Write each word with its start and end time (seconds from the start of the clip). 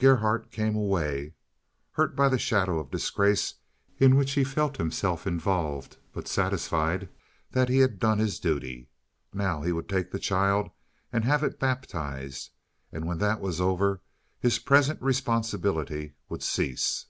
Gerhardt 0.00 0.50
came 0.50 0.74
away, 0.74 1.34
hurt 1.92 2.16
by 2.16 2.28
the 2.28 2.36
shadow 2.36 2.80
of 2.80 2.90
disgrace 2.90 3.54
in 3.98 4.16
which 4.16 4.32
he 4.32 4.42
felt 4.42 4.76
himself 4.76 5.24
involved, 5.24 5.98
but 6.12 6.26
satisfied 6.26 7.08
that 7.52 7.68
he 7.68 7.78
had 7.78 8.00
done 8.00 8.18
his 8.18 8.40
duty. 8.40 8.88
Now 9.32 9.62
he 9.62 9.70
would 9.70 9.88
take 9.88 10.10
the 10.10 10.18
child 10.18 10.68
and 11.12 11.24
have 11.24 11.44
it 11.44 11.60
baptized, 11.60 12.50
and 12.90 13.06
when 13.06 13.18
that 13.18 13.38
was 13.40 13.60
over 13.60 14.02
his 14.40 14.58
present 14.58 15.00
responsibility 15.00 16.14
would 16.28 16.42
cease. 16.42 17.06